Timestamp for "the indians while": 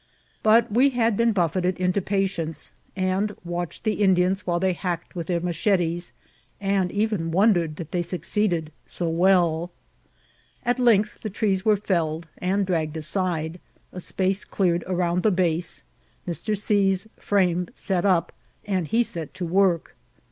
3.83-4.59